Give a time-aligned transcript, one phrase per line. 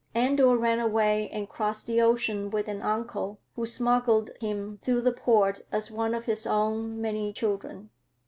[0.15, 5.13] Andor ran away and crossed the ocean with an uncle, who smuggled him through the
[5.13, 7.91] port as one of his own many children.